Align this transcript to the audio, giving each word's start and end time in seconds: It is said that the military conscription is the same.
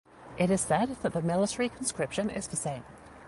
It 0.35 0.49
is 0.49 0.61
said 0.61 0.95
that 1.03 1.11
the 1.13 1.21
military 1.21 1.69
conscription 1.69 2.31
is 2.31 2.47
the 2.47 2.55
same. 2.55 2.83